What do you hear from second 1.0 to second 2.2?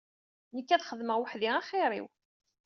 weḥd-i axir-iw.